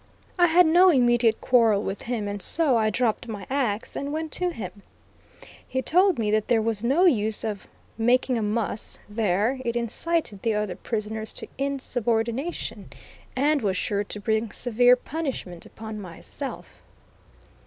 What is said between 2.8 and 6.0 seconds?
dropped my axe and went to him. He